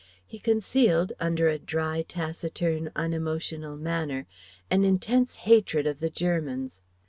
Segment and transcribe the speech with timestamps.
[0.25, 4.25] He concealed under a dry, taciturn, unemotional manner
[4.71, 6.81] an intense hatred of the Germans.